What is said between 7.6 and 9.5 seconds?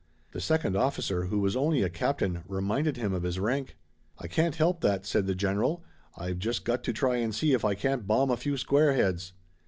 I can't bomb a few squareheads."